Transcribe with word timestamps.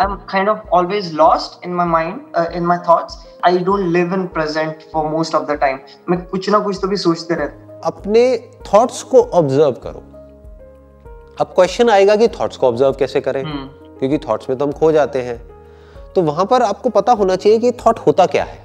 I'm 0.00 0.12
kind 0.32 0.48
of 0.48 0.58
always 0.72 1.06
lost 1.12 1.64
in 1.66 1.72
my 1.74 1.84
mind, 1.84 2.18
uh, 2.34 2.58
in 2.58 2.66
my 2.66 2.76
thoughts. 2.88 3.16
I 3.44 3.50
don't 3.68 3.88
live 3.92 4.12
in 4.12 4.28
present 4.36 4.84
for 4.92 5.02
most 5.10 5.34
of 5.34 5.46
the 5.48 5.56
time. 5.62 5.78
मैं 6.08 6.18
कुछ 6.26 6.48
ना 6.50 6.58
कुछ 6.58 6.78
तो 6.82 6.88
भी 6.88 6.96
सोचते 6.96 7.34
रहता 7.34 7.80
अपने 7.84 8.22
थॉट्स 8.66 9.02
को 9.02 9.22
ऑब्ज़र्व 9.22 9.72
करो। 9.72 10.02
अब 11.40 11.46
क्वेश्चन 11.46 11.90
आएगा 11.90 12.16
कि 12.16 12.28
थॉट्स 12.28 12.56
को 12.56 12.68
ऑब्ज़र्व 12.68 12.92
कैसे 12.92 13.20
करें? 13.20 13.42
क्योंकि 13.98 14.18
थॉट्स 14.18 14.50
में 14.50 14.58
तो 14.58 14.64
हम 14.64 14.72
खो 14.72 14.92
जाते 14.92 15.22
हैं। 15.22 15.38
तो 16.14 16.22
वहाँ 16.22 16.46
पर 16.46 16.62
आपको 16.62 16.88
पता 16.90 17.12
होना 17.12 17.36
चाहिए 17.36 17.58
कि 17.58 17.72
थॉट 17.72 17.98
होता 17.98 18.26
क्या 18.26 18.44
है। 18.44 18.58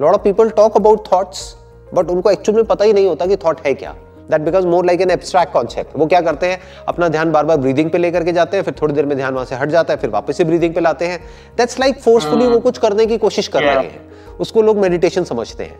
Lot 0.00 0.14
of 0.14 0.22
people 0.22 0.50
talk 0.50 0.76
about 0.76 1.12
thoughts 1.12 1.56
but 1.94 2.10
उनको 2.10 2.30
एक्चुअल 2.30 2.56
में 2.56 2.64
पता 2.64 2.84
ही 2.84 2.92
नहीं 2.92 3.08
होता 3.08 3.26
कि 3.26 3.36
थॉट 3.36 3.60
है 3.60 3.74
क्या। 3.74 3.94
That 4.30 4.40
because 4.40 4.66
more 4.66 4.84
like 4.86 5.00
an 5.00 5.10
abstract 5.10 5.52
concept 5.52 5.96
वो 5.96 6.06
क्या 6.06 6.20
करते 6.20 6.46
हैं? 6.46 6.60
अपना 6.88 7.08
ध्यान 7.08 7.32
बार 7.32 7.44
बार 7.44 7.56
ब्रीदिंग 7.56 7.90
पे 7.90 7.98
लेकर 7.98 8.24
के 8.24 8.32
जाते 8.32 8.56
हैं 8.56 8.64
फिर 8.64 8.74
थोड़ी 8.82 8.94
देर 8.94 9.06
में 9.06 9.16
ध्यान 9.16 9.34
वहाँ 9.34 9.46
से 9.46 9.54
हट 9.54 9.68
जाता 9.68 9.94
है 9.94 10.00
फिर 10.00 10.10
वापस 10.10 10.36
से 10.36 10.44
ब्रीदिंग 10.44 10.74
पे 10.74 10.80
लाते 10.80 11.06
हैं। 11.06 11.18
दैट्स 11.56 11.80
लाइक 11.80 11.98
फोर्सफुली 11.98 12.46
वो 12.46 12.60
कुछ 12.60 12.78
करने 12.78 13.06
की 13.06 13.18
कोशिश 13.18 13.48
कर 13.48 13.62
रहे 13.62 13.74
हैं। 13.76 14.00
उसको 14.40 14.62
लोग 14.62 14.78
मेडिटेशन 14.78 15.24
समझते 15.24 15.64
हैं। 15.64 15.78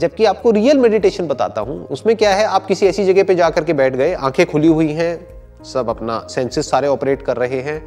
जबकि 0.00 0.24
आपको 0.24 0.50
रियल 0.50 0.78
मेडिटेशन 0.78 1.26
बताता 1.26 1.60
हूँ 1.60 1.86
उसमें 1.86 2.16
क्या 2.16 2.34
है? 2.34 2.44
आप 2.44 2.66
किसी 2.66 2.86
ऐसी 2.86 3.04
जगह 3.04 3.24
पे 3.24 3.34
जाकर 3.34 3.64
के 3.64 3.72
बैठ 3.72 3.96
गए 3.96 4.12
आँखें 4.14 4.44
खुली 4.46 4.68
हुई 4.68 4.92
हैं 4.92 5.26
सब 5.64 5.88
अपना 5.90 6.18
सेंसेस 6.30 6.70
सारे 6.70 6.88
ऑपरेट 6.88 7.22
कर 7.22 7.36
रहे 7.36 7.60
हैं 7.60 7.82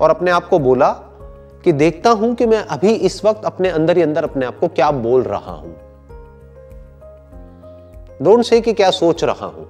और 0.00 0.10
अपने 0.10 0.30
आप 0.30 0.48
को 0.48 0.58
बोला 0.58 0.90
कि 1.64 1.72
देखता 1.72 2.10
हूँ 2.10 2.34
कि 2.34 2.46
मैं 2.46 2.58
अभी 2.58 2.92
इस 2.92 3.24
वक्त 3.24 3.44
अपने 3.44 3.68
अंदर 3.68 3.96
ही 3.96 4.02
अंदर 4.02 4.24
अपने 4.24 4.46
आप 4.46 4.58
को 4.58 4.68
क्या 4.68 4.90
बोल 4.90 5.22
रहा 5.22 5.52
हूँ। 5.52 5.74
डोंट 8.22 8.44
से 8.44 8.60
कि 8.60 8.72
क्या 8.72 8.90
सोच 8.90 9.24
रहा 9.24 9.46
हूँ। 9.46 9.66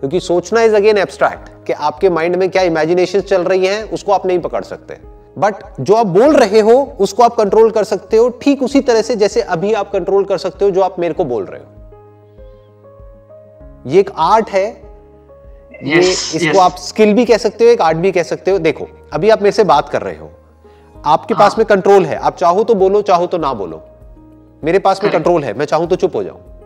क्योंकि 0.00 0.20
सोचना 0.20 0.62
इज़ 0.62 0.76
अगेन 0.76 0.98
एब्स्ट्रैक्ट 0.98 1.66
कि 1.66 1.72
आपके 1.72 2.10
माइंड 2.10 2.36
में 2.36 2.50
क्या 2.50 2.62
इमेजिनेशन 2.62 3.20
चल 3.20 3.42
रही 3.42 3.66
है 3.66 3.84
उसको 3.84 4.12
आप 4.12 4.26
नहीं 4.26 4.38
पकड़ 4.38 4.64
सकते। 4.64 4.98
बट 5.38 5.54
जो 5.80 5.94
आप 5.94 6.06
बोल 6.06 6.36
रहे 6.36 6.60
हो 6.60 6.96
उसको 7.00 7.22
आप 7.22 7.34
कंट्रोल 7.34 7.70
कर 7.70 7.84
सकते 7.84 8.16
हो 8.16 8.28
ठीक 8.28 8.62
उसी 8.62 8.80
तरह 8.80 9.02
से 9.02 9.16
जैसे 9.16 9.40
अभी 9.40 9.72
आप 9.72 9.92
कंट्रोल 9.92 10.24
कर 10.24 10.38
सकते 10.38 10.64
हो 10.64 10.70
जो 10.70 10.80
आप 10.80 10.98
मेरे 10.98 11.14
को 11.14 11.24
बोल 11.24 11.44
रहे 11.44 11.60
हो। 11.60 11.66
ये 13.86 14.00
एक 14.00 14.10
आर्ट 14.16 14.50
है। 14.50 14.88
ये 15.84 15.96
Yes, 15.96 16.36
इसको 16.36 16.52
yes. 16.52 16.60
आप 16.60 16.76
स्किल 16.76 17.14
भी 17.14 17.24
कह 17.24 17.36
सकते 17.36 17.64
हो 17.64 17.70
एक 17.70 17.80
आर्ट 17.80 17.98
भी 17.98 18.12
कह 18.12 18.22
सकते 18.22 18.50
हो। 18.50 18.58
देखो 18.58 18.88
अभी 19.12 19.30
आप 19.30 19.42
मेरे 19.42 19.52
से 19.52 19.64
बात 19.64 19.88
कर 19.88 20.02
रहे 20.02 20.16
हो। 20.16 20.30
आपके 21.04 21.34
हाँ. 21.34 21.46
पास। 21.46 21.58
में 21.58 21.66
कंट्रोल 21.66 22.04
है। 22.06 22.16
आप 22.16 22.36
चाहो 22.36 22.64
तो 22.64 22.74
बोलो 22.74 23.02
चाहो 23.02 23.26
तो 23.26 23.38
ना 23.38 23.54
बोलो। 23.54 23.82
मेरे 24.64 24.78
पास 24.78 25.00
में 25.04 25.12
कंट्रोल 25.12 25.44
है। 25.44 25.54
मैं 25.54 25.64
चाहूँ 25.64 25.86
तो 25.86 25.96
चुप 25.96 26.16
हो 26.16 26.24
जाऊँ। 26.24 26.57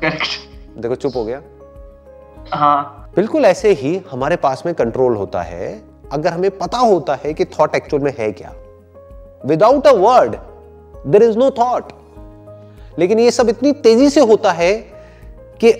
करेक्ट 0.00 0.78
देखो 0.78 0.94
चुप 0.94 1.16
हो 1.16 1.24
गया। 1.24 1.40
हाँ। 2.52 3.12
बिल्कुल 3.16 3.44
ऐसे 3.44 3.72
ही 3.72 4.00
हमारे 4.10 4.36
पास 4.36 4.62
में 4.66 4.74
कंट्रोल 4.74 5.16
होता 5.16 5.42
है। 5.42 5.82
अगर 6.12 6.32
हमें 6.32 6.50
पता 6.50 6.78
होता 6.78 7.14
है 7.24 7.32
कि 7.34 7.44
थॉट 7.44 7.74
एक्चुअल 7.74 8.02
में 8.02 8.12
है 8.18 8.30
क्या। 8.32 8.52
Without 9.44 9.86
a 9.86 9.92
word 9.92 10.36
there 11.06 11.22
is 11.22 11.38
no 11.38 11.50
thought 11.50 11.92
लेकिन 12.98 13.18
ये 13.18 13.30
सब 13.30 13.48
इतनी 13.48 13.72
तेज़ी 13.72 14.08
से 14.10 14.20
होता 14.20 14.52
है 14.52 14.72
कि 15.60 15.72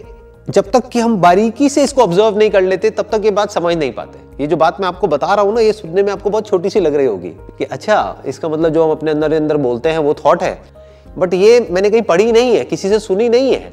जब 0.48 0.70
तक 0.70 0.88
कि 0.88 1.00
हम 1.00 1.16
बारीकी 1.20 1.68
से 1.68 1.82
इसको 1.84 2.02
ऑब्ज़र्व 2.02 2.38
नहीं 2.38 2.50
कर 2.50 2.62
लेते 2.62 2.90
तब 2.90 3.08
तक 3.12 3.24
ये 3.24 3.30
बात 3.30 3.50
समझ 3.50 3.76
नहीं 3.76 3.92
पाते। 3.92 4.18
ये 4.40 4.46
जो 4.46 4.56
बात 4.56 4.80
मैं 4.80 4.88
आपको 4.88 5.06
बता 5.06 5.34
रहा 5.34 5.44
हूँ 5.44 5.54
ना 5.54 5.60
ये 5.60 5.72
सुनने 5.72 6.02
में 6.02 6.12
आपको 6.12 6.30
बहुत 6.30 6.46
छोटी 6.46 6.70
सी 6.70 6.80
लग 6.80 6.94
रही 6.94 7.06
होगी 7.06 7.30
कि 7.58 7.64
अच्छा 7.64 8.22
इसका 8.26 8.48
मतलब 8.48 8.72
जो 8.72 8.84
हम 8.84 8.90
अपने 8.90 9.10
अंदर 9.10 9.32
अंदर 9.32 9.56
बोलते 9.56 9.88
हैं 9.88 9.98
वो 9.98 10.14
थॉट 10.14 10.42
है। 10.42 10.58
बट 11.18 11.34
ये 11.34 11.60
मैंने 11.70 11.90
कहीं 11.90 12.02
पढ़ी 12.02 12.30
नहीं 12.32 12.56
है 12.56 12.64
किसी 12.64 12.88
से 12.88 12.98
सुनी 12.98 13.28
नहीं 13.28 13.52
है। 13.54 13.72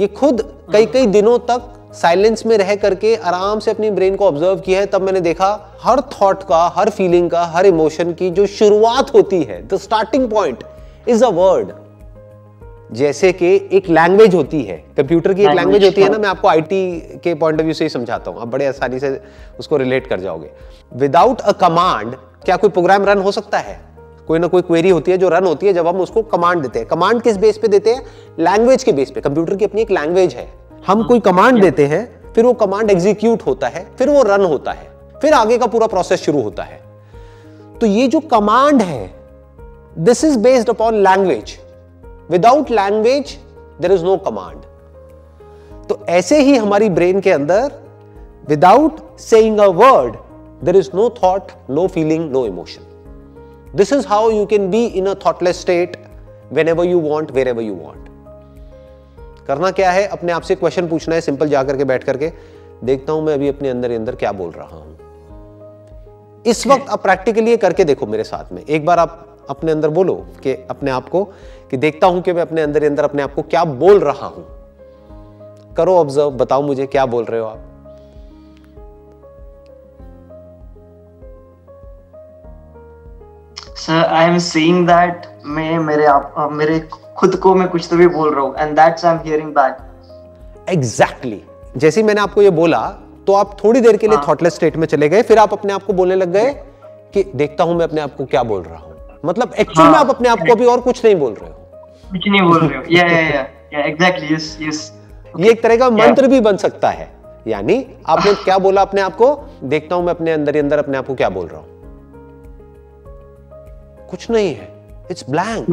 ये 0.00 0.06
खुद 0.06 0.40
कई 0.72 0.86
कई 0.86 1.06
दिनों 1.06 1.38
तक 1.38 1.70
साइलेंस 1.94 2.46
में 2.46 2.56
रह 2.58 2.74
करके 2.76 3.14
आराम 3.16 3.58
से 3.58 3.70
अपनी 3.70 3.90
ब्रेन 3.90 4.16
को 4.16 4.26
ऑब्ज़र्व 4.26 4.60
किया 4.60 4.80
है 4.80 4.86
तब 4.86 5.02
मैंने 5.02 5.20
देखा 5.20 5.78
हर 5.82 6.00
थॉट 6.00 6.42
का 6.42 6.66
हर 6.76 6.90
फीलिंग 6.90 7.30
का 7.30 7.44
हर 7.44 7.66
इमोशन 7.66 8.12
की 8.12 8.30
जो 8.30 8.46
शुरुआत 8.46 9.14
होती 9.14 9.42
है 9.42 9.68
the 9.68 9.76
starting 9.76 10.28
point 10.30 10.64
is 11.08 11.24
a 11.24 11.28
word 11.28 11.72
जैसे 12.92 13.32
कि 13.32 13.54
एक 13.72 13.88
लैंग्वेज 13.88 14.34
होती 14.34 14.62
है 14.62 14.76
कंप्यूटर 14.96 15.34
की 15.34 15.42
एक 15.42 15.50
लैंग्वेज 15.50 15.84
होती 15.84 16.00
है 16.00 16.08
ना 16.08 16.12
हाँ। 16.12 16.22
मैं 16.22 16.28
आपको 16.28 16.48
आईटी 16.48 17.20
के 17.24 17.34
पॉइंट 17.34 17.60
ऑफ़ 17.60 17.64
व्यू 17.64 17.74
से 17.74 17.84
ही 17.84 17.88
समझाता 17.88 18.30
हूँ 18.30 18.40
आप 18.40 18.48
बड़े 18.48 18.66
आसानी 18.66 18.98
से 18.98 19.20
उसको 19.58 19.76
रिलेट 19.76 20.06
कर 20.06 20.20
जाओगे। 20.20 20.50
विदाउट 20.96 21.40
अ 21.40 21.52
कमांड 21.52 22.14
क्या 22.44 22.56
कोई 22.56 22.70
प्रोग्राम 22.70 23.04
रन 23.04 23.18
हो 23.18 23.32
सकता 23.32 23.58
है? 23.58 23.80
कोई 24.26 24.38
ना 24.38 24.46
कोई 24.46 24.62
क्वेरी 24.62 24.90
होती 24.90 25.10
है 25.10 25.18
जो 25.18 25.28
रन 25.28 25.44
होती 25.44 25.66
है 25.66 25.72
जब 25.72 25.86
हम 25.86 26.00
उसको 26.00 26.22
कमांड 26.22 26.62
देते 26.62 26.78
हैं। 26.78 26.88
कमांड 26.88 27.20
किस 27.22 27.36
बेस 27.36 27.58
पे 27.58 27.68
देते 27.68 27.90
हैं? 27.90 28.02
लैंग्वेज 28.38 28.84
के 28.84 28.92
बेस 28.92 29.10
पे। 29.10 29.20
कंप्यूटर 29.20 29.56
की 29.56 29.64
अपनी 29.64 29.80
एक 29.82 29.90
लैंग्वेज 29.90 30.34
है। 30.34 30.46
हम 30.86 31.02
कोई 31.02 31.20
कमांड 31.20 31.60
देते 31.62 31.86
हैं 31.86 32.32
फिर 32.34 32.44
वो 32.44 32.52
कमांड 32.52 32.90
एग्जीक्यूट 32.90 33.42
होता 33.42 33.68
है 33.68 33.86
फिर 33.98 34.08
वो 34.08 34.22
रन 34.22 34.44
होता 34.44 34.72
है 34.72 34.88
फिर 35.22 35.32
आगे 35.32 35.58
का 35.58 35.66
पूरा 35.66 35.86
प्रोसेस 35.86 36.22
शुरू 36.22 36.42
होता 36.42 36.62
है। 36.62 36.80
तो 37.80 37.86
ये 37.86 38.06
जो 38.08 38.20
कमांड 38.20 38.82
है 38.82 39.14
this 39.98 40.24
is 40.24 40.38
based 40.38 40.70
upon 40.70 41.02
language 41.02 41.58
without 42.30 42.70
language 42.70 43.36
there 43.80 43.92
is 43.92 44.04
no 44.04 44.16
command 44.16 44.62
तो 45.88 45.98
ऐसे 46.08 46.40
ही 46.42 46.56
हमारी 46.56 46.88
ब्रेन 46.90 47.20
के 47.20 47.30
अंदर 47.30 47.72
without 48.48 48.98
saying 49.18 49.58
a 49.58 49.66
word 49.66 50.16
there 50.64 50.76
is 50.76 50.90
no 50.94 51.08
thought 51.22 51.52
no 51.70 51.86
feeling 51.86 52.30
no 52.30 52.46
emotion 52.46 52.90
this 53.74 53.92
is 53.92 54.06
how 54.06 54.30
you 54.30 54.46
can 54.46 54.70
be 54.70 54.84
in 54.86 55.06
a 55.06 55.14
thoughtless 55.26 55.60
state 55.60 55.96
whenever 56.68 56.84
you 56.84 57.00
want 57.00 57.30
wherever 57.48 57.62
you 57.62 57.74
want 57.74 58.08
करना 59.46 59.70
क्या 59.70 59.90
है? 59.90 60.06
अपने 60.06 60.32
आप 60.32 60.42
से 60.42 60.54
क्वेश्चन 60.54 60.88
पूछना 60.88 61.14
है 61.14 61.20
सिंपल 61.20 61.48
जाकर 61.48 61.76
के 61.76 61.84
बैठ 61.84 62.04
करके। 62.04 62.30
देखता 62.84 63.12
हूँ 63.12 63.22
मैं 63.22 63.34
अभी 63.34 63.48
अपने 63.48 63.68
अंदर 63.68 63.90
अंदर 63.90 64.14
क्या 64.14 64.32
बोल 64.32 64.50
रहा 64.50 64.76
हूँ। 64.76 66.42
इस 66.46 66.66
वक्त 66.66 66.88
आप 66.90 67.02
प्रैक्टिकली 67.02 67.50
ये 67.50 67.56
करके 67.56 67.84
देखो 67.84 68.06
मेरे 68.06 68.24
साथ 68.24 68.52
में। 68.52 68.62
एक 68.62 68.86
बार 68.86 68.98
आप 68.98 69.36
अपने 69.48 69.72
अंदर 69.72 69.88
बोलो 69.88 70.14
कि 70.42 70.54
अपने 70.70 70.90
आप 70.90 71.08
को 71.08 71.24
कि 71.70 71.76
देखता 71.76 72.06
हूँ 72.06 72.22
कि 72.22 72.32
मैं 72.32 72.42
अपने 72.42 72.62
अंदर 72.62 72.84
अंदर 72.84 73.04
अपने 73.04 73.22
आप 73.22 73.34
को 73.34 73.42
क्या 73.42 73.64
बोल 73.64 74.00
रहा 74.00 74.26
हूँ। 74.26 74.46
करो 75.76 75.96
ऑब्ज़र्व 75.96 76.30
बताओ 76.30 76.62
मुझे 76.62 76.86
क्या 76.86 77.06
बोल 77.06 77.24
रहे 77.24 77.40
हो 77.40 77.46
आप। 77.46 77.70
Sir 83.86 84.04
I 84.04 84.24
am 84.24 84.36
seeing 84.38 84.86
that 84.86 85.26
मैं 85.46 85.78
मेरे 85.78 86.04
आप 86.06 86.48
मेरे 86.52 86.78
खुद 87.16 87.34
को 87.36 87.54
मैं 87.54 87.66
कुछ 87.68 87.88
तो 87.90 87.96
भी 87.96 88.06
बोल 88.06 88.34
रहा 88.34 88.44
हूँ 88.44 88.54
and 88.58 88.70
that's 88.76 89.04
I 89.04 89.12
am 89.12 89.18
hearing 89.24 89.50
back 89.54 90.70
exactly 90.70 91.42
जैसे 91.76 92.00
ही 92.00 92.06
मैंने 92.06 92.20
आपको 92.20 92.42
ये 92.42 92.50
बोला 92.50 92.80
तो 93.26 93.34
आप 93.34 93.56
थोड़ी 93.64 93.80
देर 93.80 93.96
के 93.96 94.06
लिए 94.06 94.16
हाँ। 94.16 94.24
थॉटलेस 94.28 94.54
स्टेट 94.54 94.76
में 94.76 94.86
चले 94.86 95.08
गए 95.08 95.22
फिर 95.22 95.38
आप 95.38 95.52
अपने 95.52 95.72
आप 95.72 95.82
को 95.82 95.92
बोलने 95.92 96.14
लग 96.14 96.32
गए 96.32 96.52
कि 97.14 97.24
देखता 97.34 97.64
हूँ 97.64 97.74
मैं 97.74 97.84
अपने 97.84 98.00
आप 98.00 98.14
को 98.16 98.24
क्या 98.24 98.42
बोल 98.42 98.62
रहा 98.62 98.78
हूँ। 98.78 99.20
मतलब 99.24 99.54
एक्चुअल 99.58 99.88
में 99.88 99.94
हाँ। 99.94 100.04
आप 100.04 100.10
अपने 100.10 100.28
आप 100.28 100.38
को 100.38 100.52
अभी 100.52 100.66
और 100.66 100.80
कुछ 100.80 101.04
नहीं 101.04 101.16
बोल 101.16 101.32
रहे 101.32 101.50
हो। 101.50 101.56
कुछ 102.10 102.28
नहीं 102.28 102.42
बोल 102.42 102.58
रहे 102.58 102.78
हो। 102.78 102.84
या 102.90 103.06
या 103.06 103.20
या 103.20 103.46
या 103.74 103.84
एग्जैक्टली 103.84 104.34
यस 104.34 104.56
यस 104.62 104.92
ये 105.38 105.50
एक 105.50 105.62
तरह 105.62 105.76
का 105.76 105.90
मंत्र 105.90 106.28
भी 106.28 106.40
बन 106.40 106.56
सकता 106.56 106.90
है। 106.90 107.10
यानी 107.48 107.84
आपने 108.06 108.34
क्या 108.34 108.58
बोला 108.58 108.82
अपने 108.82 109.00
आप 109.00 109.16
को? 109.16 109.34
देखता 109.64 109.94
हूँ 109.94 110.04
मैं 110.04 110.14
अपने 110.14 110.32
अंदर 110.32 110.54
ही 110.54 110.60
अंदर 110.60 110.78
अपने 110.78 110.98
आप 110.98 111.06
को 111.06 111.14
क्या 111.14 111.28
बोल 111.28 111.46
रहा 111.46 111.60
हूँ। 111.60 111.73
कुछ 114.14 114.30
नहीं 114.30 114.54
है। 114.54 114.68
It's 115.10 115.24
blank 115.30 115.66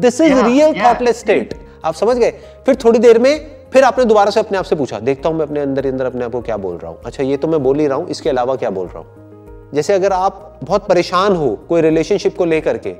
this 0.00 0.20
is 0.20 0.34
real 0.34 0.74
thoughtless 0.76 1.20
state 1.20 1.54
आप 1.84 1.94
समझ 1.94 2.16
गए? 2.16 2.30
फिर 2.66 2.74
थोड़ी 2.84 2.98
देर 2.98 3.18
में 3.18 3.46
फिर 3.72 3.84
आपने 3.84 4.04
दोबारा 4.04 4.30
से 4.30 4.40
अपने 4.40 4.58
आप 4.58 4.64
से 4.64 4.76
पूछा 4.76 4.98
देखता 5.00 5.28
हूँ 5.28 5.36
मैं 5.38 5.46
अपने 5.46 5.60
अंदर 5.60 5.86
अंदर 5.86 6.06
अपने 6.06 6.24
आप 6.24 6.32
को 6.32 6.40
क्या 6.42 6.56
बोल 6.56 6.76
रहा 6.76 6.90
हूँ। 6.90 6.98
अच्छा 7.04 7.22
ये 7.24 7.36
तो 7.36 7.48
मैं 7.48 7.62
बोल 7.62 7.80
ही 7.80 7.86
रहा 7.86 7.98
हूँ 7.98 8.08
इसके 8.08 8.30
अलावा 8.30 8.56
क्या 8.56 8.70
बोल 8.70 8.86
रहा 8.86 8.98
हूँ? 8.98 9.70
जैसे 9.74 9.92
अगर 9.92 10.12
आप 10.12 10.58
बहुत 10.62 10.86
परेशान 10.88 11.36
हो 11.36 11.54
कोई 11.68 11.80
रिलेशनशिप 11.80 12.36
को 12.36 12.44
लेकर 12.44 12.78
के 12.78 12.90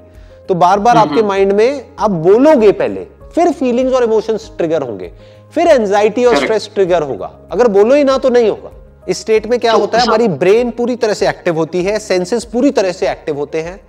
तो 0.48 0.54
बार 0.56 0.78
बार 0.78 0.96
आपके 0.96 1.22
माइंड 1.22 1.52
में 1.52 1.84
आप 1.98 2.10
बोलोगे 2.10 2.72
पहले 2.74 3.04
फिर 3.34 3.52
फीलिंग्स 3.52 3.94
और 3.94 4.04
इमोशंस 4.04 4.50
ट्रिगर 4.58 4.82
होंगे 4.82 5.12
फिर 5.54 5.66
एंजाइटी 5.68 6.24
और 6.24 6.36
स्ट्रेस 6.36 6.70
ट्रिगर 6.74 7.02
होगा। 7.02 7.30
अगर 7.52 7.68
बोलो 7.68 7.94
ही 7.94 8.04
ना 8.04 8.18
तो 8.18 8.28
नहीं 8.30 8.48
होगा। 8.50 8.70
इस 9.08 9.20
स्टेट 9.20 9.46
में 9.46 9.58
क्या 9.60 9.72
होता 9.72 9.98
है 9.98 10.04
हमारी 10.04 10.28
ब्रेन 10.40 10.70
पूरी 10.70 10.96
तरह 10.96 11.14
से 11.14 11.28
एक्टिव 11.28 11.56
होती 11.56 11.82
है 11.84 11.98
सेंसेस 11.98 12.44
पूरी 12.44 12.70
तरह 12.70 12.92
से 12.92 13.10
एक्टिव 13.10 13.36
होते 13.36 13.60
हैं। 13.62 13.80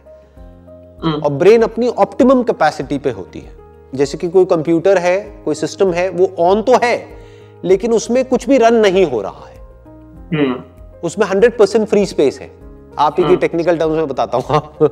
और 1.03 1.31
ब्रेन 1.31 1.61
अपनी 1.61 1.87
ऑप्टिमम 1.87 2.43
कैपेसिटी 2.43 2.97
पे 2.97 3.11
होती 3.11 3.39
है। 3.39 3.51
जैसे 3.93 4.17
कि 4.17 4.29
कोई 4.29 4.45
कंप्यूटर 4.45 4.97
है 4.97 5.17
कोई 5.45 5.55
सिस्टम 5.55 5.91
है 5.93 6.09
वो 6.09 6.31
ऑन 6.39 6.61
तो 6.61 6.77
है 6.83 6.95
लेकिन 7.63 7.93
उसमें 7.93 8.23
कुछ 8.25 8.47
भी 8.49 8.57
रन 8.57 8.75
नहीं 8.75 9.05
हो 9.05 9.21
रहा 9.21 9.47
है। 9.47 9.59
उसमें 11.03 11.25
100% 11.27 11.85
फ्री 11.85 12.05
स्पेस 12.05 12.39
है। 12.41 12.49
आप 12.99 13.15
ही 13.19 13.23
की 13.23 13.35
टेक्निकल 13.35 13.77
टर्म्स 13.77 13.97
में 13.97 14.07
बताता 14.07 14.37
हूँ 14.37 14.89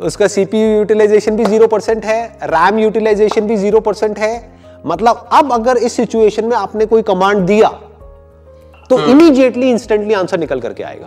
उसका 0.00 0.26
सीपीयू 0.26 0.76
यूटिलाइजेशन 0.76 1.36
भी 1.36 1.44
ज़ीरो 1.44 1.66
परसेंट 1.66 2.04
है 2.04 2.26
रैम 2.44 2.78
यूटिलाइजेशन 2.78 3.46
भी 3.46 3.56
ज़ीरो 3.56 3.80
परसेंट 3.80 4.18
है। 4.18 4.32
मतलब 4.86 5.28
अब 5.32 5.52
अगर 5.52 5.76
इस 5.76 5.92
सिचुएशन 5.92 6.44
में 6.44 6.56
आपने 6.56 6.86
कोई 6.86 7.02
कमांड 7.02 7.46
दिया 7.46 7.68
तो 8.90 8.98
इमीडिएटली 9.00 9.70
इंस्टेंटली 9.70 10.14
आंसर 10.14 10.38
निकल 10.38 10.60
करके 10.60 10.82
आएगा। 10.82 11.06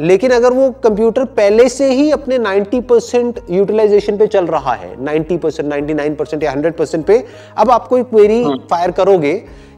लेकिन 0.00 0.30
अगर 0.30 0.52
वो 0.52 0.70
कंप्यूटर 0.84 1.24
पहले 1.36 1.68
से 1.68 1.90
ही 1.92 2.10
अपने 2.10 2.38
90 2.38 2.80
परसेंट 2.82 3.40
यूटिलाइजेशन 3.50 4.16
पे 4.18 4.26
चल 4.26 4.46
रहा 4.46 4.72
है 4.72 4.94
90 5.04 5.38
परसेंट 5.38 5.68
नाइनटी 5.68 6.10
परसेंट 6.10 6.42
या 6.42 6.52
100 6.52 6.72
परसेंट 6.72 7.04
पे 7.06 7.24
अब 7.56 7.70
आप 7.70 7.88
कोई 7.88 8.02
क्वेरी 8.02 8.44
फायर 8.70 8.90
करोगे 8.90 9.32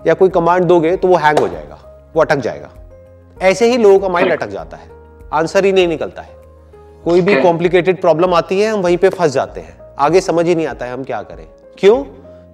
या 0.06 0.14
कोई 0.14 0.28
कमांड 0.28 0.64
दोगे 0.64 0.94
तो 0.96 1.08
वो 1.08 1.16
हैंग 1.16 1.38
हो 1.38 1.48
जाएगा 1.48 1.78
वो 2.14 2.22
अटक 2.22 2.38
जाएगा। 2.38 2.70
ऐसे 3.42 3.70
ही 3.70 3.76
लोगों 3.76 3.98
का 3.98 4.08
माइंड 4.08 4.32
अटक 4.32 4.48
जाता 4.48 4.76
है 4.76 4.88
आंसर 5.32 5.64
ही 5.64 5.72
नहीं 5.72 5.88
निकलता 5.88 6.22
है। 6.22 6.34
कोई 7.04 7.20
भी 7.20 7.40
कॉम्प्लिकेटेड 7.42 8.00
प्रॉब्लम 8.00 8.34
आती 8.34 8.60
है 8.60 8.70
हम 8.70 8.80
वहीं 8.80 8.96
पे 8.96 9.08
फंस 9.08 9.32
जाते 9.32 9.60
हैं 9.60 9.78
आगे 9.98 10.20
समझ 10.20 10.46
ही 10.46 10.54
नहीं 10.54 10.66
आता 10.66 10.86
है 10.86 10.92
हम 10.92 11.04
क्या 11.04 11.22
करें। 11.22 11.46
क्यों? 11.78 12.02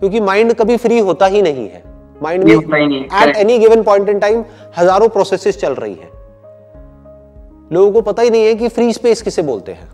क्योंकि 0.00 0.20
माइंड 0.20 0.52
कभी 0.54 0.76
फ्री 0.76 0.98
होता 0.98 1.26
ही 1.26 1.42
नहीं 1.42 1.68
है। 1.68 1.82
माइंड 2.22 2.44
में 2.44 2.52
at 2.52 3.36
any 3.36 3.58
given 3.58 3.82
point 3.82 4.08
in 4.08 4.18
time 4.18 4.44
हज़ारों 4.78 5.08
प्रोसेसेस 5.08 5.60
चल 5.60 5.74
रही 5.74 5.94
हैं। 5.94 6.10
लोगों 7.72 7.92
को 7.92 8.00
पता 8.02 8.22
ही 8.22 8.30
नहीं 8.30 8.44
है 8.44 8.54
कि 8.54 8.68
फ्री 8.68 8.92
स्पेस 8.92 9.22
किसे 9.22 9.42
बोलते 9.42 9.72
हैं 9.72 9.88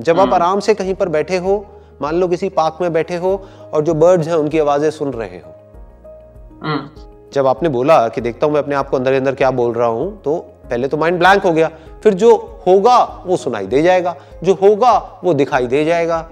जब 0.00 0.18
आप 0.18 0.22
हम्म। 0.22 0.34
आराम 0.34 0.60
से 0.60 0.74
कहीं 0.74 0.94
पर 0.94 1.08
बैठे 1.08 1.36
हो 1.36 1.64
मान 2.02 2.14
लो 2.14 2.28
किसी 2.28 2.48
पार्क 2.48 2.78
में 2.80 2.92
बैठे 2.92 3.16
हो 3.16 3.46
और 3.74 3.84
जो 3.84 3.94
बर्ड्स 3.94 4.28
हैं 4.28 4.34
उनकी 4.34 4.58
आवाज़ें 4.58 4.90
सुन 4.90 5.12
रहे 5.12 5.38
हो 5.38 5.54
हम्म। 6.62 7.30
जब 7.32 7.46
आपने 7.46 7.68
बोला 7.68 8.06
कि 8.08 8.20
देखता 8.20 8.46
हूँ 8.46 8.54
मैं 8.54 8.62
अपने 8.62 8.74
आप 8.74 8.88
को 8.88 8.96
अंदर 8.96 9.12
अंदर 9.12 9.34
क्या 9.34 9.50
बोल 9.50 9.72
रहा 9.72 9.88
हूँ 9.88 10.22
तो 10.22 10.36
पहले 10.70 10.88
तो 10.88 10.96
माइंड 10.96 11.18
ब्लैंक 11.18 11.42
हो 11.42 11.52
गया 11.52 11.70
फिर 12.02 12.14
जो 12.14 12.34
होगा 12.66 13.22
वो 13.26 13.36
सुनाई 13.36 13.66
दे 13.66 13.82
जाएगा 13.82 14.14
जो 14.42 14.54
होगा 14.54 15.20
वो 15.24 15.34
दिखाई 15.34 15.66
दे 15.66 15.84
जाएगा 15.84 16.28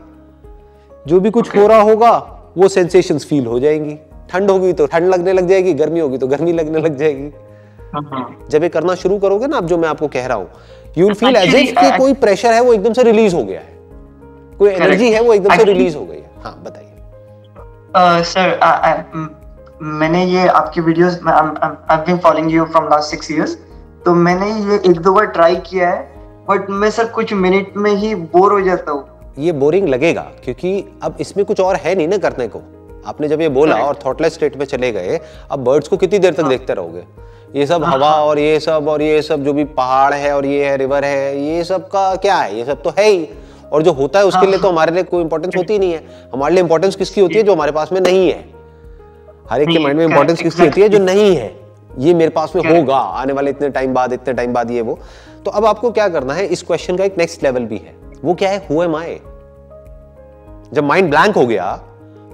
जो 1.07 1.21
भी 1.21 1.31
कुछ 1.31 1.49
okay. 1.49 1.61
हो 1.61 1.67
रहा 1.67 1.81
होगा 1.81 2.13
वो 2.57 2.69
सेंसेशंस 2.69 3.27
फील 3.27 3.47
हो 3.47 3.59
जाएँगी 3.61 3.99
ठंड 4.31 4.51
होगी 4.51 4.73
तो 4.73 4.87
ठंड 4.87 5.09
लगने 5.09 5.33
लग 5.33 5.49
जाएगी 5.49 5.75
गर्मी 5.75 6.01
होगी 6.01 6.19
तो 6.19 6.27
गर्मी 6.27 6.53
लगने 6.53 6.81
लग 6.81 6.97
जाएगी। 6.97 7.31
जब 8.51 8.63
ये 8.63 8.69
करना 8.69 8.95
शुरू 8.95 9.19
करोगे 9.19 9.47
ना 9.47 9.57
अब 9.57 9.67
जो 9.67 9.79
मैं 9.79 9.89
आपको 9.89 10.09
कह 10.09 10.27
रहा 10.27 10.37
हूँ 10.37 10.49
you 10.99 11.07
will 11.07 11.15
feel 11.15 11.37
as 11.37 11.55
if 11.55 11.81
कि 11.81 11.97
कोई 11.99 12.15
प्रेशर 12.23 12.53
है 12.53 12.61
वो 12.63 12.73
एकदम 12.75 12.93
से 12.93 13.03
रिलीज़ 13.03 13.35
हो 13.37 13.45
गया 13.45 13.61
है। 13.61 13.73
कोई 14.59 14.71
एनर्जी 14.71 15.11
है 15.13 15.21
वो 15.23 15.35
एकदम 15.35 15.57
से 15.57 15.65
रिलीज़ 15.65 15.97
हो 15.97 16.05
गई 16.05 16.17
है। 16.17 16.31
हाँ 16.45 16.63
बताइए। 16.65 18.23
सर 18.25 18.45
मैंने 19.83 20.25
ये 20.25 20.47
आपकी 20.49 20.81
videos 20.81 21.21
I 21.27 21.97
been 21.97 22.19
following 22.19 22.53
you 22.53 22.65
from 22.65 22.89
last 22.89 23.15
6 23.17 23.31
years 23.31 23.57
तो 24.05 24.15
मैंने 24.15 24.51
ये 24.71 24.77
एक 24.91 24.99
दो 24.99 25.13
बार 25.13 25.27
ट्राई 25.27 25.57
किया 25.67 25.91
है 25.91 26.01
बट 26.49 26.71
मैं 26.71 26.91
सर 26.91 27.07
कुछ 27.09 27.33
मिनट 27.35 27.77
में 27.77 27.91
ही 27.93 28.15
बोर 28.15 28.53
हो 28.53 28.61
जाता 28.61 28.93
हूँ। 28.93 29.05
ये 29.39 29.53
बोरिंग 29.55 29.89
लगेगा 29.89 30.23
क्योंकि 30.45 30.85
अब 31.03 31.17
इसमें 31.21 31.45
कुछ 31.47 31.61
और 31.61 31.77
है 31.77 31.95
नहीं 31.95 32.09
ना 32.09 32.17
करने 32.19 32.49
को। 32.49 32.61
आपने 33.07 33.29
जब 33.29 33.41
ये 33.41 33.49
बोला 33.51 33.77
और 33.77 33.99
थॉटलेस 34.05 34.35
स्टेट 34.35 34.57
में 34.57 34.65
चले 34.67 34.91
गए 34.93 35.21
अब 35.51 35.65
बर्ड्स 35.65 35.89
को 35.89 35.97
कितनी 35.97 36.19
देर 36.19 36.33
तक 36.33 36.41
हाँ। 36.41 36.49
देखते 36.49 36.75
रहोगे? 36.75 37.05
ये 37.55 37.67
सब 37.67 37.85
हवा 37.85 38.09
हाँ। 38.09 38.23
और 38.23 38.39
ये 38.39 38.61
सब 38.61 38.87
और 38.89 39.03
ये 39.03 39.23
सब 39.23 39.43
जो 39.43 39.53
भी 39.53 39.65
पहाड़ 39.65 40.15
है 40.15 40.37
और 40.37 40.47
ये 40.47 40.65
है 40.65 40.77
रिवर 40.77 41.05
है 41.05 41.41
ये 41.41 41.65
सब 41.65 41.89
का 41.89 42.15
क्या 42.17 42.37
है? 42.37 42.59
ये 42.59 42.65
सब 42.65 42.83
तो 42.83 42.91
है 42.91 43.09
ही। 43.09 43.29
और 43.73 43.83
जो 43.83 43.93
होता 43.93 44.19
है 44.19 44.27
उसके 44.27 44.47
लिए 44.47 44.59
तो 44.59 44.63
हाँ। 44.63 44.73
हमारे 44.73 44.93
लिए 44.93 45.03
कोई 45.03 45.23
इंपॉर्टेंस 45.23 45.57
होती 45.57 45.79
नहीं 45.79 45.93
है। 45.93 46.03
हमारे 46.33 46.55
लिए 46.55 46.63
इंपॉर्टेंस 46.63 46.97
किसकी 46.97 47.21
होती 47.21 47.35
है 47.35 47.43
जो। 47.43 47.53
हमारे 47.53 47.73
पास 47.73 47.93
में 47.93 48.01
नहीं 48.01 48.33
है? 48.33 48.45
हर 49.51 49.63
एक 49.63 49.69
के 49.69 49.79
माइंड 49.79 49.99
में 49.99 50.07
इंपॉर्टेंस 50.07 50.43
किसकी 50.43 50.63
होती 50.63 50.81
है 50.81 50.89
जो 50.89 50.99
नहीं 50.99 51.37
है? 51.37 51.55
ये 51.99 52.15
मेरे 52.15 52.31
पास 52.31 52.53
में 52.57 52.63
होगा 52.77 52.97
आने 52.97 53.33
वाले 53.33 53.51
इतने 53.51 53.69
टाइम 53.69 53.95
बाद 53.95 54.13
इतने 54.13 54.35
टाइम 54.35 54.53
बाद 54.53 54.71
ये 54.71 54.81
वो। 54.81 54.99
तो 55.45 55.51
अब 55.51 55.65
आपको 55.65 55.91
क्या 55.91 56.09
करना 56.09 56.35
है? 56.35 56.47
इस 56.47 56.63
क्वेश्चन 56.63 56.97
का 56.97 57.05
एक 57.05 57.19
नेक्स्ट 57.19 57.43
लेवल 57.43 57.65
भी 57.65 57.77
है। 57.77 57.95
वो 58.25 58.35
क्या 58.35 58.51
है? 58.51 58.67
हु 58.71 58.83
एम 58.83 58.97
आई 58.97 59.19
जब 60.73 60.85
माइंड 60.85 61.11
ब्लैंक 61.11 61.37
हो 61.37 61.47
गया 61.47 61.81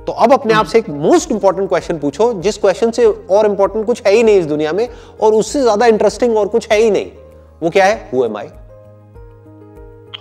तो 0.06 0.12
अब 0.14 0.32
अपने 0.32 0.55
आप 0.55 0.67
से 0.67 0.79
एक 0.79 0.88
मोस्ट 0.91 1.32
इंपॉर्टेंट 1.32 1.69
क्वेश्चन 1.69 1.99
पूछो 1.99 2.32
जिस 2.43 2.56
क्वेश्चन 2.58 2.91
से 2.91 3.05
और 3.06 3.47
इंपॉर्टेंट 3.47 3.85
कुछ 3.87 4.02
है 4.06 4.12
ही 4.12 4.23
नहीं 4.23 4.38
इस 4.38 4.47
दुनिया 4.47 4.73
में 4.73 4.88
और 5.20 5.35
उससे 5.35 5.61
ज़्यादा 5.62 5.87
इंटरेस्टिंग 5.87 6.37
और 6.37 6.49
कुछ 6.49 6.70
है 6.73 6.79
ही 6.79 6.91
नहीं 6.91 7.11
वो 7.62 7.70
क्या 7.70 7.85
है? 7.85 8.08
हु 8.12 8.25
एम 8.25 8.37
आई 8.37 8.47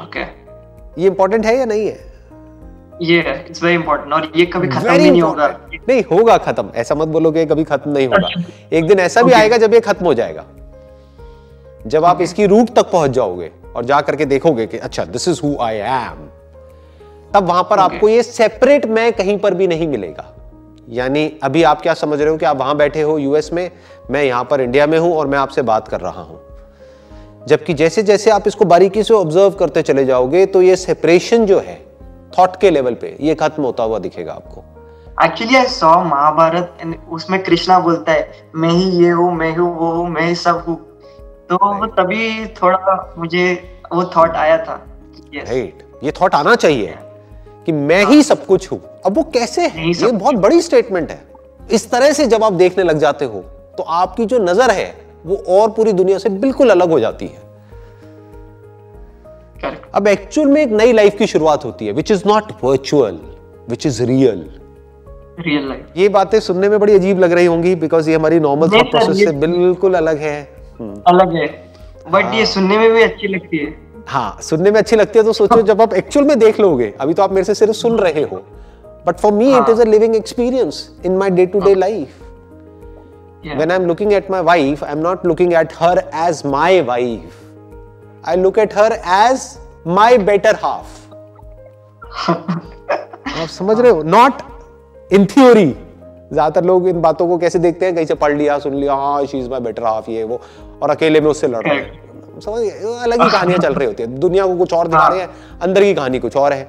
ओके 0.03 0.21
ये 1.01 1.07
इंपॉर्टेंट 1.07 1.45
है 1.45 1.57
या 1.57 1.65
नहीं 1.65 1.85
है? 1.87 1.97
ये 3.01 3.19
इट्स 3.19 3.63
वेरी 3.63 3.75
इंपॉर्टेंट 3.75 4.13
और 4.13 4.31
ये 4.35 4.45
कभी 4.45 4.67
खत्म 4.67 4.91
ही 4.91 5.09
नहीं 5.09 5.21
होगा। 5.21 5.47
नहीं 5.89 6.03
होगा 6.11 6.37
खत्म। 6.37 6.71
ऐसा 6.75 6.95
मत 6.95 7.07
बोलो 7.07 7.31
कि 7.31 7.45
कभी 7.45 7.63
खत्म 7.63 7.91
नहीं 7.91 8.07
होगा। 8.07 8.29
एक 8.73 8.87
दिन 8.87 8.99
ऐसा 8.99 9.21
भी 9.21 9.31
आएगा 9.31 9.57
जब 9.57 9.73
ये 9.73 9.79
खत्म 9.79 10.05
हो 10.05 10.13
जाएगा। 10.13 10.45
जब 11.87 12.05
आप 12.05 12.21
इसकी 12.21 12.45
रूट 12.45 12.69
तक 12.69 12.91
पहुँच 12.91 13.11
जाओगे 13.11 13.51
और 13.75 13.85
जा 13.85 14.01
करके 14.01 14.25
देखोगे 14.25 14.65
कि 14.67 14.77
अच्छा 14.77 15.05
this 15.05 15.27
is 15.27 15.41
who 15.43 15.55
I 15.61 15.75
am 15.77 16.27
तब 17.33 17.47
वहाँ 17.47 17.63
पर 17.63 17.75
okay. 17.75 17.93
आपको 17.93 18.09
ये 18.09 18.23
सेपरेट 18.23 18.85
मैं 18.85 19.11
कहीं 19.13 19.37
पर 19.39 19.53
भी 19.53 19.67
नहीं 19.67 19.87
मिलेगा। 19.87 20.25
यानी 20.89 21.25
अभी 21.43 21.63
आप 21.63 21.81
क्या 21.81 21.93
समझ 21.93 22.19
रहे 22.19 22.29
हो 22.29 22.37
कि 22.37 22.45
आप 22.45 22.57
वहाँ 22.57 22.75
बैठे 22.77 23.01
हो 23.01 23.17
यूएस 23.17 23.49
में 23.53 23.69
मैं 24.11 24.23
यहाँ 24.23 24.43
पर 24.43 24.61
इंडिया 24.61 24.87
में 24.87 24.97
हूँ 24.99 25.15
और 25.15 25.27
मैं 25.27 25.37
आपसे 25.37 25.61
बात 25.61 25.87
कर 25.87 25.99
रहा 25.99 26.21
हूँ। 26.21 26.39
जबकि 27.47 27.73
जैसे 27.73 28.03
जैसे 28.03 28.31
आप 28.31 28.47
इसको 28.47 28.65
बारीकी 28.65 29.03
से 29.03 29.13
ऑब्ज़र्व 29.13 29.49
करते 29.49 29.81
चले 29.81 30.05
जाओगे 30.05 30.45
तो 30.45 30.61
ये 30.61 30.75
सेपरेशन 30.75 31.45
जो 31.45 31.59
है 31.59 31.75
थॉट 32.37 32.55
के 32.55 32.69
लेवल 32.69 32.93
पे 32.93 33.15
ये 33.21 33.35
खत्म 33.35 33.63
होता 33.63 33.83
हुआ 33.83 33.99
दिखेगा 33.99 34.33
आपको। 34.33 34.63
एक्चुअली 35.23 35.55
आई 35.55 35.65
सॉ 35.65 35.93
महाभारत 36.03 36.77
उसमें 37.09 37.41
कृष्णा 37.43 37.79
बोलता 37.79 38.11
है 38.11 38.49
मैं 38.55 38.69
ही 38.69 38.89
ये 39.03 39.09
हूँ 39.09 39.33
मैं 39.35 39.55
हूँ 39.55 39.75
वो 39.77 39.91
हूँ 39.91 40.09
मैं 40.09 40.27
ही 40.27 40.35
सब 40.35 40.63
हूँ। 40.67 40.75
तो. 41.49 41.85
तभी 41.87 42.45
थोड़ा 42.61 43.13
मुझे 43.17 43.45
वो 43.93 44.03
थॉट 44.15 44.35
आया 44.35 44.57
था। 44.57 44.73
Right 45.35 45.73
right. 45.73 46.03
ये 46.03 46.11
थॉट 46.11 46.35
आना 46.35 46.55
चाहिए। 46.55 46.95
कि 47.69 47.73
मैं 47.73 48.03
ही 48.05 48.21
सब 48.23 48.45
कुछ 48.45 48.71
हूँ। 48.71 48.79
अब 49.05 49.15
वो 49.15 49.23
कैसे 49.23 49.61
है? 49.63 49.89
ये 49.89 50.11
बहुत 50.11 50.35
बड़ी 50.35 50.61
स्टेटमेंट 50.61 51.09
है। 51.09 51.21
इस 51.71 51.89
तरह 51.91 52.11
से 52.11 52.25
जब 52.27 52.43
आप 52.43 52.53
देखने 52.53 52.83
लग 52.83 52.97
जाते 52.97 53.25
हो 53.25 53.39
तो 53.77 53.83
आपकी 53.95 54.25
जो 54.25 54.37
नज़र 54.39 54.71
है 54.71 54.87
वो 55.25 55.35
और 55.49 55.69
पूरी 55.71 55.91
दुनिया 55.93 56.17
से 56.17 56.29
बिल्कुल 56.29 56.69
अलग 56.69 56.89
हो 56.89 56.99
जाती 56.99 57.25
है। 57.25 57.47
अब 59.93 60.07
एक्चुअल 60.07 60.47
में 60.47 60.61
एक 60.61 60.71
नई 60.71 60.93
लाइफ 60.93 61.17
की 61.17 61.27
शुरुआत 61.27 61.65
होती 61.65 61.85
है 61.85 61.91
which 61.91 62.11
is 62.11 62.23
not 62.27 62.51
virtual 62.63 63.19
which 63.69 63.85
is 63.85 64.01
real 64.03 64.45
real 65.39 65.67
life 65.69 65.97
ये 65.97 66.09
बातें 66.09 66.39
सुनने 66.39 66.69
में 66.69 66.79
बड़ी 66.79 66.93
अजीब 66.93 67.19
लग 67.19 67.31
रही 67.31 67.45
होंगी 67.45 67.75
बिकॉज़ 67.75 68.09
ये 68.09 68.15
हमारी 68.15 68.39
नॉर्मल 68.39 68.69
प्रोसेस 68.69 69.19
से 69.19 69.31
बिल्कुल 69.37 69.93
अलग 69.93 70.17
है। 70.17 70.41
अलग 71.07 71.35
है। 71.35 71.47
बट 72.11 72.25
ये 72.25 72.37
हाँ। 72.37 72.45
सुनने 72.45 72.77
में 72.77 72.91
भी 72.91 73.01
अच्छी 73.01 73.27
लगती 73.27 73.57
है। 73.57 73.88
हाँ 74.09 74.37
सुनने 74.41 74.71
में 74.71 74.79
अच्छी 74.79 74.95
लगती 74.95 75.19
है 75.19 75.25
तो 75.25 75.33
सोचो 75.33 75.61
जब 75.61 75.81
आप 75.81 75.93
एक्चुअल 75.93 76.25
में 76.25 76.39
देख 76.39 76.59
लोगे 76.59 76.93
अभी 77.01 77.13
तो 77.13 77.23
आप 77.23 77.31
मेरे 77.31 77.43
से 77.43 77.55
सिर्फ़ 77.55 77.73
सुन 77.73 77.97
रहे 77.97 78.23
हो 78.23 78.41
but 79.07 79.19
for 79.19 79.33
me 79.33 79.57
it 79.57 79.69
is 79.69 79.81
a 79.81 79.85
living 79.85 80.15
experience 80.15 80.89
in 81.05 81.17
my 81.17 81.29
day 81.29 81.45
to 81.45 81.59
day 81.59 81.75
life 81.75 82.17
when 83.59 83.71
i'm 83.71 83.83
looking 83.89 84.09
at 84.15 84.25
my 84.31 84.39
wife 84.47 84.81
i'm 84.83 85.03
not 85.03 85.21
looking 85.25 85.53
at 85.53 85.75
her 85.81 85.95
as 86.21 86.39
my 86.45 86.71
wife. 86.89 87.37
I 88.23 88.35
look 88.35 88.57
at 88.57 88.73
her 88.73 88.89
as 89.17 89.45
my 89.97 90.09
better 90.29 90.53
half. 90.63 90.97
आप 93.37 93.47
समझ 93.47 93.79
रहे 93.79 93.91
हो? 93.91 94.03
Not 94.03 94.41
in 95.13 95.25
theory 95.25 95.65
ज़्यादातर 95.65 96.65
लोग 96.65 96.87
इन 96.87 97.01
बातों 97.01 97.27
को 97.27 97.37
कैसे 97.37 97.59
देखते 97.59 97.85
हैं? 97.85 97.95
कहीं 97.95 98.05
से 98.05 98.15
पढ़ 98.15 98.37
लिया 98.37 98.59
सुन 98.59 98.73
लिया 98.73 98.93
हाँ 98.93 99.25
she 99.25 99.39
is 99.39 99.49
my 99.49 99.59
better 99.59 99.83
half 99.83 100.11
ये 100.11 100.23
वो 100.23 100.41
और 100.81 100.89
अकेले 100.89 101.21
में 101.21 101.29
उससे 101.31 101.47
लड़ 101.47 101.63
रहे 101.67 101.77
हैं। 101.77 102.08
समझ 102.39 102.61
गए? 102.61 103.01
अलग 103.03 103.21
ही 103.21 103.29
कहानियाँ 103.29 103.59
चल 103.59 103.73
रही 103.73 103.87
होती 103.87 104.03
है। 104.03 104.09
दुनिया 104.19 104.45
को 104.47 104.55
कुछ 104.57 104.73
और 104.73 104.87
दिखा 104.87 105.07
रहे 105.07 105.19
हैं 105.19 105.29
अंदर 105.61 105.83
की 105.83 105.93
कहानी 105.93 106.19
कुछ 106.19 106.35
और 106.37 106.53
है। 106.53 106.67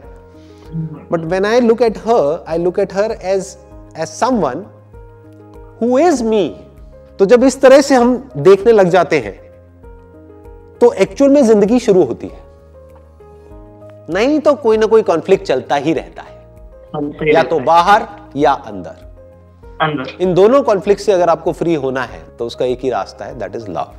But 1.13 1.25
when 1.27 1.45
I 1.47 1.61
look 1.61 1.83
at 1.83 1.99
her 1.99 2.45
I 2.49 2.59
look 2.59 2.79
at 2.79 2.95
her 2.95 3.13
as 3.13 3.57
as 3.99 4.09
someone 4.09 4.65
who 5.83 5.99
is 5.99 6.23
me 6.25 6.49
तो 7.19 7.27
जब 7.27 7.45
इस 7.45 7.61
तरह 7.61 7.81
से 7.81 7.95
हम 7.95 8.31
देखने 8.39 8.73
लग 8.73 8.89
जाते 8.89 9.19
हैं 9.19 9.35
तो 10.81 10.93
एक्चुअल 10.95 11.31
में 11.31 11.43
ज़िंदगी 11.45 11.79
शुरू 11.81 12.03
होती 12.05 12.27
है। 12.27 12.49
नहीं 14.11 14.39
तो 14.41 14.55
कोई 14.57 14.77
ना 14.77 14.87
कोई 14.87 15.03
कॉन्फ्लिक्ट 15.03 15.45
चलता 15.47 15.77
ही 15.77 15.93
रहता 15.93 16.23
है। 16.23 17.33
या 17.35 17.43
तो 17.43 17.59
बाहर 17.61 18.07
या 18.37 18.53
अंदर। 18.53 19.09
अंदर। 19.83 20.23
इन 20.23 20.35
दोनों 20.35 20.63
कॉन्फ्लिक्ट 20.63 21.03
से 21.03 21.13
अगर 21.13 21.29
आपको 21.29 21.53
फ्री 21.53 21.75
होना 21.75 22.03
है 22.05 22.23
तो 22.39 22.47
उसका 22.47 22.65
एक 22.65 22.81
ही 22.81 22.91
रास्ता 22.91 23.25
है 23.25 23.39
दैट 23.39 23.57
इज़ 23.57 23.71
लव 23.71 23.93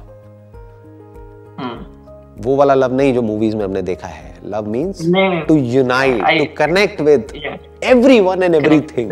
वो 2.38 2.56
वाला 2.56 2.74
लव 2.74 2.94
नहीं 2.94 3.14
जो 3.14 3.22
मूवीज़ 3.22 3.56
में 3.56 3.64
हमने 3.66 3.82
देखा 3.82 4.08
है। 4.08 4.34
Love 4.46 4.68
means 4.68 5.02
to 5.48 5.56
unite 5.56 6.24
to 6.40 6.46
connect 6.58 7.02
with 7.02 7.34
everyone 8.20 8.44
and 8.44 8.56
everything 8.56 9.12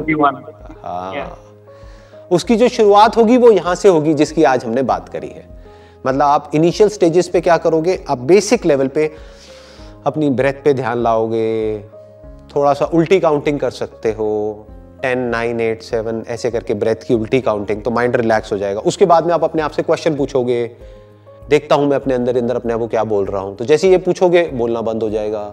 उसकी 2.31 2.55
जो 2.55 2.67
शुरुआत 2.69 3.17
होगी 3.17 3.37
वो 3.37 3.51
यहाँ 3.51 3.75
से 3.75 3.89
होगी 3.89 4.13
जिसकी 4.13 4.43
आज 4.43 4.65
हमने 4.65 4.81
बात 4.83 5.09
करी 5.09 5.27
है। 5.27 5.45
मतलब 6.07 6.21
आप 6.21 6.51
इनिशियल 6.55 6.89
स्टेजेस 6.89 7.27
पे 7.27 7.41
क्या 7.41 7.57
करोगे? 7.57 7.99
आप 8.09 8.17
बेसिक 8.17 8.65
लेवल 8.65 8.87
पे 8.87 9.11
अपनी 10.05 10.29
ब्रेथ 10.29 10.63
पे 10.63 10.73
ध्यान 10.73 11.03
लाओगे। 11.03 11.79
थोड़ा 12.55 12.73
सा 12.73 12.85
उल्टी 12.85 13.19
काउंटिंग 13.19 13.59
कर 13.59 13.71
सकते 13.71 14.11
हो। 14.11 14.29
टेन 15.01 15.19
नाइन 15.19 15.59
एट 15.61 15.81
सेवन 15.81 16.23
ऐसे 16.27 16.51
करके 16.51 16.73
ब्रेथ 16.73 17.03
की 17.07 17.13
उल्टी 17.13 17.41
काउंटिंग 17.41 17.81
तो 17.81 17.91
माइंड 17.91 18.15
रिलैक्स 18.15 18.53
हो 18.53 18.57
जाएगा। 18.57 18.79
उसके 18.79 19.05
बाद 19.05 19.25
में 19.25 19.33
आप 19.33 19.43
अपने 19.43 19.61
आप 19.61 19.71
से 19.71 19.83
क्वेश्चन 19.83 20.15
पूछोगे। 20.15 20.63
देखता 21.49 21.75
हूँ 21.75 21.87
मैं 21.87 21.95
अपने 21.95 22.13
अंदर 22.13 22.37
अंदर 22.37 22.55
अपने 22.55 22.73
आप 22.73 22.79
को 22.79 22.87
क्या 22.87 23.03
बोल 23.03 23.25
रहा 23.25 23.41
हूँ। 23.41 23.55
तो 23.55 23.65
जैसे 23.65 23.89
ये 23.89 23.97
पूछोगे 23.97 24.43
बोलना 24.53 24.81
बंद 24.81 25.03
हो 25.03 25.09
जाएगा। 25.09 25.43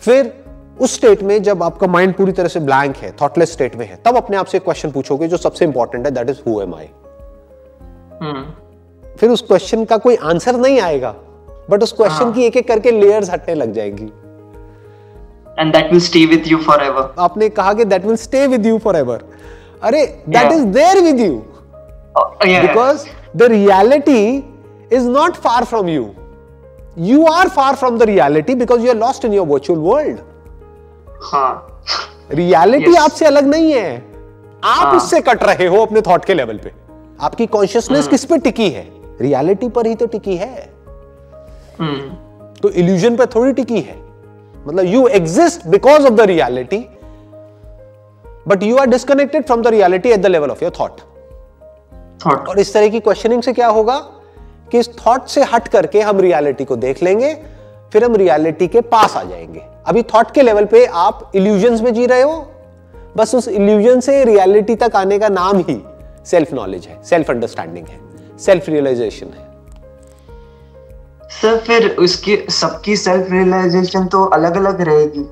फिर 0.00 0.32
उस 0.80 0.94
स्टेट 0.94 1.22
में 1.22 1.42
जब 1.42 1.62
आपका 1.62 1.86
माइंड 1.86 2.14
पूरी 2.14 2.32
तरह 2.32 2.48
से 2.48 2.60
ब्लैंक 2.60 2.96
है 2.96 3.12
थॉटलेस 3.22 3.52
स्टेट 3.52 3.76
में 3.76 3.86
है 3.86 3.98
तब 4.04 4.16
अपने 4.16 4.36
आप 4.36 4.46
से 4.46 4.58
क्वेश्चन 4.58 4.90
पूछोगे 4.90 5.28
जो 5.28 5.36
सबसे 5.36 5.64
इंपॉर्टेंट 5.64 6.06
है 6.06 6.10
that 6.10 6.30
is 6.30 6.40
who 6.46 6.60
am 6.60 6.74
I 6.74 6.88
फिर 9.16 9.30
उस 9.30 9.42
क्वेश्चन 9.42 9.84
का 9.84 9.96
कोई 9.96 10.16
आंसर 10.24 10.56
नहीं 10.56 10.80
आएगा 10.80 11.14
बट 11.70 11.82
उस 11.82 11.92
क्वेश्चन 11.92 12.24
हाँ. 12.24 12.32
की 12.32 12.44
एक 12.44 12.56
एक 12.56 12.68
करके 12.68 12.90
लेयर्स 12.90 13.30
हटने 13.30 13.54
लग 13.54 13.72
जाएँगी। 13.72 14.10
And 15.58 15.72
that 15.72 15.90
will 15.90 16.00
stay 16.00 16.24
with 16.26 16.44
you 16.46 16.58
forever 16.58 17.14
आपने 17.18 17.48
कहा 17.48 17.74
कि 17.74 17.84
that 17.84 18.04
will 18.04 18.16
stay 18.16 18.46
with 18.46 18.66
you 18.66 18.78
forever 18.78 19.24
अरे 19.82 20.06
that 20.28 20.52
is 20.52 20.64
there 20.78 21.02
with 21.02 21.20
you 21.20 21.34
because 22.44 23.06
the 23.36 23.42
reality 23.42 24.51
is 24.92 25.08
not 25.08 25.32
far 25.46 25.64
from 25.64 25.86
you. 25.86 26.04
you 27.00 27.18
are 27.18 27.46
far 27.48 27.74
from 27.82 27.96
the 27.96 28.06
reality 28.06 28.54
because 28.54 28.84
you 28.84 28.94
are 28.94 29.00
lost 29.02 29.24
in 29.24 29.32
your 29.32 29.46
virtual 29.46 29.78
world. 29.78 30.18
हाँ। 31.22 31.82
Reality 32.30 32.90
Yes. 32.90 32.98
आपसे 32.98 33.24
अलग 33.24 33.46
नहीं 33.46 33.72
है। 33.72 33.96
आप 34.64 34.86
हाँ। 34.86 34.96
उससे 34.96 35.20
cut 35.20 35.44
रहे 35.44 35.66
हो 35.66 35.86
अपने 35.86 36.00
थॉट 36.00 36.24
के 36.24 36.34
लेवल 36.34 36.58
पे। 36.58 36.72
आपकी 37.20 37.46
कॉन्शियसनेस 37.46 38.08
किस 38.08 38.24
पे 38.24 38.38
टिकी 38.38 38.70
है? 38.70 38.88
रियलिटी 39.20 39.68
पर 39.68 39.86
ही 39.86 39.94
तो 39.94 40.06
टिकी 40.06 40.36
है। 40.36 40.72
हम्म। 41.80 42.14
तो 42.62 42.70
इल्यूजन 42.70 43.16
पे 43.16 43.26
थोड़ी 43.26 43.52
टिकी 43.52 43.80
है। 43.80 43.96
मतलब 44.66 44.84
you 44.84 45.06
exist 45.06 45.66
because 45.66 46.06
of 46.06 46.12
the 46.12 46.20
reality 46.20 46.86
but 48.48 48.62
you 48.62 48.76
are 48.76 48.86
disconnected 48.86 49.46
from 49.46 49.62
the 49.62 49.66
reality 49.66 50.08
at 50.08 50.20
the 50.20 50.26
level 50.26 50.50
of 50.50 50.64
your 50.64 50.72
thought 50.80 51.00
और 52.48 52.58
इस 52.58 52.74
तरह 52.74 52.88
की 52.88 53.00
क्वेश्चनिंग 53.00 53.42
से 53.42 53.52
क्या 53.52 53.68
होगा? 53.68 54.08
कि 54.72 54.78
इस 54.78 54.88
थॉट 54.98 55.26
से 55.26 55.42
हट 55.44 55.68
करके 55.68 56.00
हम 56.00 56.20
रियलिटी 56.20 56.64
को 56.64 56.76
देख 56.76 57.02
लेंगे 57.02 57.34
फिर 57.92 58.04
हम 58.04 58.16
रियलिटी 58.16 58.68
के 58.68 58.80
पास 58.80 59.16
आ 59.16 59.22
जाएँगे। 59.24 59.62
अभी 59.86 60.02
थॉट 60.02 60.30
के 60.30 60.42
लेवल 60.42 60.64
पे 60.64 60.84
आप 60.86 61.30
इल्यूजन्स 61.34 61.82
में 61.82 61.92
जी 61.94 62.06
रहे 62.06 62.22
हो 62.22 62.46
बस 63.16 63.34
उस 63.34 63.48
इल्यूजन 63.48 64.00
से 64.00 64.24
रियलिटी 64.24 64.74
तक 64.76 64.96
आने 64.96 65.18
का 65.18 65.28
नाम 65.28 65.58
ही 65.58 65.82
सेल्फ 66.26 66.52
नॉलेज 66.52 66.86
है 66.86 67.02
सेल्फ 67.02 67.30
अंडरस्टैंडिंग 67.30 67.86
है 67.86 68.00
सेल्फ 68.38 68.68
रियलाइजेशन 68.68 69.26
है। 69.26 69.50
सर 71.30 71.58
फिर 71.58 71.88
उसकी 71.98 72.36
सबकी 72.50 72.96
सेल्फ 72.96 73.30
रियलाइजेशन 73.32 74.06
तो 74.06 74.24
अलग 74.24 74.56
अलग 74.56 74.80
रहेगी। 74.80 75.28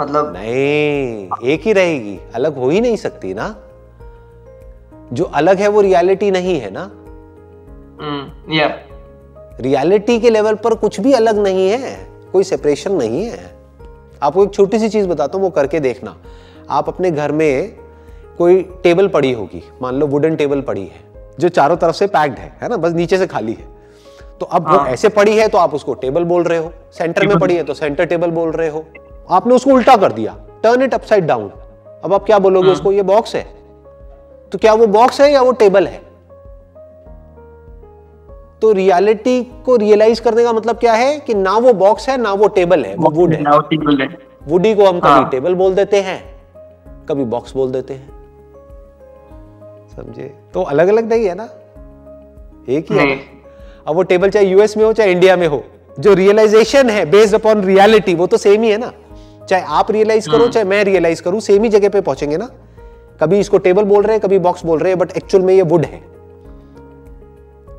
मतलब 0.00 0.32
नहीं 0.36 1.28
एक 1.44 1.66
ही 1.66 1.72
रहेगी 1.72 2.18
अलग 2.34 2.56
हो 2.56 2.68
ही 2.70 2.80
नहीं 2.80 2.96
सकती 2.96 3.34
ना। 3.34 3.54
जो 5.12 5.24
अलग 5.24 5.58
है 5.58 5.68
वो 5.68 5.80
रियलिटी 5.80 6.30
नहीं 6.30 6.60
है 6.60 6.70
ना। 6.70 6.90
या 8.50 8.66
रियलिटी 9.60 10.18
के 10.20 10.30
लेवल 10.30 10.54
पर 10.54 10.74
कुछ 10.74 11.00
भी 11.00 11.12
अलग 11.12 11.38
नहीं 11.38 11.68
है 11.70 11.96
कोई 12.32 12.44
सेपरेशन 12.44 12.92
नहीं 12.92 13.24
है। 13.24 13.52
आपको 14.22 14.44
एक 14.44 14.54
छोटी 14.54 14.78
सी 14.78 14.88
चीज़ 14.88 15.08
बताता 15.08 15.36
हूँ 15.36 15.44
वो 15.44 15.50
करके 15.50 15.80
देखना। 15.80 16.16
आप 16.70 16.88
अपने 16.88 17.10
घर 17.10 17.32
में 17.32 17.74
कोई 18.38 18.62
टेबल 18.82 19.08
पड़ी 19.08 19.32
होगी 19.32 19.62
मान 19.82 19.94
लो 19.94 20.06
वुडन 20.06 20.36
टेबल 20.36 20.60
पड़ी 20.60 20.82
है 20.82 21.02
जो 21.40 21.48
चारों 21.48 21.76
तरफ़ 21.76 21.96
से 21.96 22.06
पैक्ड 22.06 22.38
है 22.38 22.56
है 22.62 22.68
ना? 22.68 22.76
बस 22.76 22.92
नीचे 22.92 23.18
से 23.18 23.26
खाली 23.26 23.52
है। 23.52 23.72
तो 24.40 24.46
अब 24.46 24.68
वो 24.68 24.76
हाँ। 24.78 24.88
ऐसे 24.88 25.08
पड़ी 25.08 25.36
है 25.36 25.48
तो 25.48 25.58
आप 25.58 25.74
उसको 25.74 25.94
टेबल 25.94 26.24
बोल 26.24 26.42
रहे 26.42 26.58
हो। 26.58 26.72
सेंटर 26.98 27.26
में 27.26 27.38
पड़ी 27.38 27.56
है 27.56 27.64
तो 27.64 27.74
सेंटर 27.74 28.04
टेबल 28.04 28.30
बोल 28.30 28.50
रहे 28.50 28.68
हो। 28.68 28.84
आपने 29.30 29.54
उसको 29.54 29.70
उल्टा 29.70 29.96
कर 29.96 30.12
दिया। 30.12 30.36
टर्न 30.62 30.82
इट 30.82 30.94
अपसाइड 30.94 31.26
डाउन 31.26 31.50
अब 32.04 32.14
आप 32.14 32.24
क्या 32.24 32.38
बोलोगे 32.38 32.70
उसको? 32.70 32.92
ये 32.92 33.02
बॉक्स 33.02 33.34
है। 33.34 33.42
तो 34.52 34.58
क्या 34.58 34.72
वो 34.74 34.86
बॉक्स 34.88 35.20
है 35.20 35.32
या 35.32 35.42
वो 35.42 35.52
टेबल 35.52 35.86
है? 35.86 36.00
तो 38.64 38.72
रियलिटी 38.72 39.42
को 39.64 39.76
रियलाइज़ 39.76 40.22
करने 40.22 40.44
का 40.44 40.52
मतलब 40.52 40.76
क्या 40.76 40.92
है 40.92 41.20
कि 41.20 41.34
ना 41.34 41.56
वो 41.58 41.72
बॉक्स 41.72 42.08
है 42.08 42.20
ना 42.20 42.32
वो 42.32 42.48
टेबल 42.48 42.84
है 42.84 42.94
वो 42.94 43.10
वुड 43.10 43.32
है। 43.32 43.42
है। 44.02 44.18
वुडी 44.48 44.74
को 44.74 44.84
हम 44.84 45.00
कभी 45.00 45.08
हाँ। 45.08 45.28
टेबल 45.30 45.54
बोल 45.54 45.74
देते 45.74 46.00
हैं 46.00 46.40
कभी 47.08 47.24
बॉक्स 47.24 47.54
बोल 47.56 47.70
देते 47.70 47.94
हैं। 47.94 48.08
समझे? 49.96 50.34
तो 50.54 50.62
अलग 50.62 50.88
अलग 50.88 51.12
नहीं 51.12 51.26
है 51.26 51.34
ना? 51.34 51.44
एक 52.68 52.92
ही 52.92 52.98
है। 52.98 53.20
अब 53.86 53.94
वो 53.94 54.02
टेबल 54.02 54.30
चाहे 54.30 54.46
यूएस 54.46 54.76
में 54.76 54.84
हो 54.84 54.92
चाहे 54.92 55.12
इंडिया 55.12 55.36
में 55.36 55.46
हो 55.46 55.64
जो 56.00 56.14
रियलाइजेशन 56.14 56.90
है 56.90 57.10
बेस्ड 57.10 57.34
अपॉन 57.34 57.62
रियलिटी 57.64 58.14
वो 58.14 58.26
तो 58.26 58.36
सेम 58.36 58.62
ही 58.62 58.70
है 58.70 58.78
ना? 58.78 58.92
चाहे 59.48 59.62
आप 59.62 59.90
रियलाइज़ 59.90 60.30
करो 60.30 60.48
चाहे 60.48 60.64
मैं 60.64 60.84
रियलाइज़ 60.84 61.22
करूँ 61.22 61.40
सेम 61.40 61.62
ही 61.62 61.68
जगह 61.68 61.88
पे 61.88 62.00
पहुँचेंगे 62.00 62.36
ना? 62.36 62.50
कभी 63.20 63.38
इसको 63.38 63.58
टेबल 63.58 63.84
बोल 63.84 64.02
रहे 64.02 64.12
हैं 64.12 64.20
कभी 64.20 64.38
बॉक्स 64.38 64.64
बोल 64.64 64.78
रहे 64.78 64.90
हैं 64.92 64.98
बट 64.98 65.12
एक्चुअल 65.16 65.44
में 65.44 65.54
ये 65.54 65.62
वुड 65.62 65.84
है। 65.84 66.13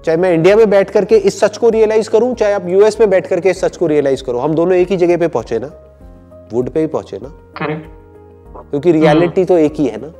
चाहे 0.05 0.17
मैं 0.17 0.33
इंडिया 0.33 0.55
में 0.55 0.69
बैठ 0.69 0.89
करके 0.89 1.17
इस 1.17 1.39
सच 1.39 1.57
को 1.57 1.69
रियलाइज़ 1.69 2.09
करूँ 2.09 2.33
चाहे 2.35 2.53
आप 2.53 2.67
यूएस 2.69 3.00
में 3.00 3.09
बैठ 3.09 3.27
करके 3.27 3.50
इस 3.50 3.62
सच 3.62 3.77
को 3.77 3.88
रियलाइज़ 3.88 4.24
करो। 4.24 4.39
हम 4.39 4.53
दोनों 4.55 4.75
एक 4.75 4.91
ही 4.91 4.97
जगह 4.97 5.17
पे 5.17 5.27
पहुँचे 5.27 5.59
ना? 5.59 5.67
वुड 6.53 6.69
पे 6.69 6.79
ही 6.79 6.88
पहुँचे 6.88 7.17
ना? 7.17 7.29
करेक्ट 7.57 8.69
क्योंकि 8.69 8.91
रियलिटी 8.91 9.45
तो 9.45 9.57
एक 9.57 9.74
ही 9.74 9.85
है 9.88 10.01
ना? 10.01 10.13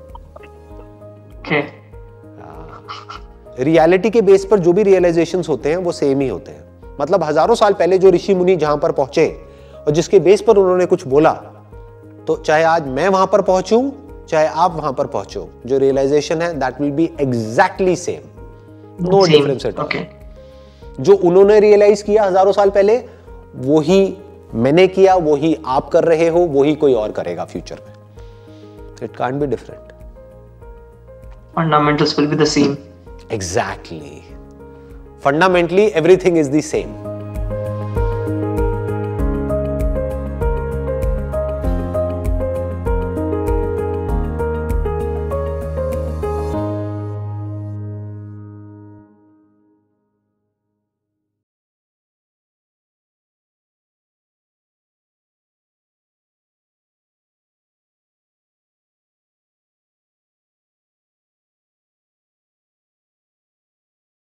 रियलिटी 3.60 4.10
के 4.10 4.22
बेस 4.22 4.46
पर 4.46 4.60
जो 4.60 4.74
भी 4.74 4.84
रियलाइजेशन 4.84 5.44
होते 5.50 5.70
हैं 5.70 5.78
वो 5.78 5.92
सेम 5.92 6.20
ही 6.20 6.28
होते 6.28 6.52
हैं। 6.52 6.64
मतलब 7.02 7.24
हज़ारों 7.24 7.56
साल 7.56 7.74
पहले 7.74 7.98
जो 7.98 8.10
ऋषि 8.12 8.34
मुनि 8.34 8.56
जहाँ 8.56 8.78
पर 8.78 8.92
पहुँचे 8.92 9.28
और 9.78 9.92
जिसके 9.92 10.20
बेस 10.20 10.42
पर 10.42 10.58
उन्होंने 10.58 10.86
कुछ 10.86 11.08
बोला 11.08 11.34
तो 12.28 12.36
चाहे 12.38 12.64
आज 12.66 12.88
मैं 12.88 13.08
वहाँ 13.10 13.28
पर 13.28 13.42
पहुंचूं 13.42 13.90
चाहे 14.30 14.48
आप 14.48 14.76
वहाँ 14.76 14.94
पर 14.94 15.08
पहुंचो 15.08 15.50
जो 15.66 15.78
रियलाइजेशन 15.78 16.42
है 16.42 16.54
that 16.60 16.82
will 16.82 16.92
be 16.92 17.10
exactly 17.22 17.96
same 17.96 18.35
no 19.02 19.26
difference 19.26 19.66
at 19.66 19.80
all 19.80 19.90
जो 21.00 21.16
उन्होंने 21.16 21.60
रियलाइज़ 21.60 22.04
किया 22.04 22.24
हज़ारों 22.24 22.52
साल 22.52 22.70
पहले 22.70 22.98
वो 23.56 23.80
ही 23.80 24.18
मैंने 24.54 24.88
किया 24.88 25.16
वही 25.16 25.48
ही 25.48 25.58
आप 25.66 25.90
कर 25.90 26.04
रहे 26.04 26.28
हो 26.28 26.40
वही 26.40 26.70
ही 26.70 26.76
कोई 26.76 26.94
और 26.94 27.12
करेगा 27.12 27.46
फ्यूचर 27.46 27.76
में। 27.76 27.94
It 29.04 29.16
can't 29.16 29.36
be 29.36 29.48
different 29.48 29.94
fundamentals 31.56 32.20
will 32.20 32.28
be 32.28 32.36
the 32.36 32.46
same 32.46 32.78
Exactly. 33.34 34.10
Fundamentally 35.24 35.84
everything 35.84 36.38
is 36.38 36.52
the 36.52 36.62
same. 36.62 37.05